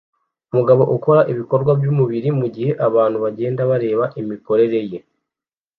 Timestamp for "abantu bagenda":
2.87-3.61